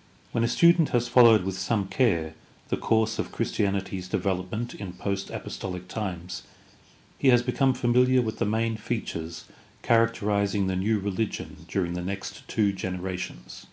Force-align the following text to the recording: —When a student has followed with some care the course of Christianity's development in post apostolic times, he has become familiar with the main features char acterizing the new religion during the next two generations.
—When 0.32 0.42
a 0.44 0.48
student 0.48 0.88
has 0.96 1.08
followed 1.08 1.44
with 1.44 1.58
some 1.58 1.88
care 1.88 2.32
the 2.70 2.78
course 2.78 3.18
of 3.18 3.30
Christianity's 3.30 4.08
development 4.08 4.74
in 4.74 4.94
post 4.94 5.28
apostolic 5.28 5.88
times, 5.88 6.42
he 7.18 7.28
has 7.28 7.42
become 7.42 7.74
familiar 7.74 8.22
with 8.22 8.38
the 8.38 8.46
main 8.46 8.78
features 8.78 9.44
char 9.86 10.08
acterizing 10.08 10.68
the 10.68 10.76
new 10.76 10.98
religion 10.98 11.66
during 11.68 11.92
the 11.92 12.00
next 12.02 12.48
two 12.48 12.72
generations. 12.72 13.66